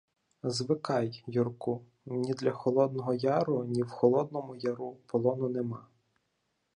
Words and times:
—Звикай, 0.53 1.23
Юрку! 1.27 1.81
Ні 2.05 2.33
для 2.33 2.51
Холодного 2.51 3.13
Яру, 3.13 3.63
ні 3.63 3.83
в 3.83 3.89
Холодному 3.89 4.55
Яру 4.55 4.97
полону 5.07 5.49
нема. 5.49 5.87